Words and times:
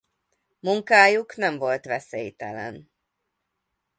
Munkájuk 0.59 1.35
nem 1.35 1.57
volt 1.57 1.85
veszélytelen. 1.85 2.91